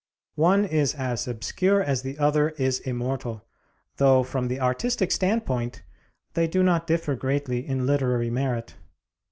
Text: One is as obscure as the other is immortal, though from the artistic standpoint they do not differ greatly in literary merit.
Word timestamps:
One 0.41 0.65
is 0.65 0.95
as 0.95 1.27
obscure 1.27 1.79
as 1.79 2.01
the 2.01 2.17
other 2.17 2.49
is 2.57 2.79
immortal, 2.79 3.45
though 3.97 4.23
from 4.23 4.47
the 4.47 4.59
artistic 4.59 5.11
standpoint 5.11 5.83
they 6.33 6.47
do 6.47 6.63
not 6.63 6.87
differ 6.87 7.13
greatly 7.15 7.67
in 7.67 7.85
literary 7.85 8.31
merit. 8.31 8.73